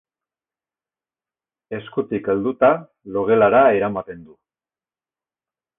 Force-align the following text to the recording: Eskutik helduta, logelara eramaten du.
Eskutik 1.79 2.31
helduta, 2.33 2.73
logelara 3.19 3.65
eramaten 3.79 4.27
du. 4.31 4.39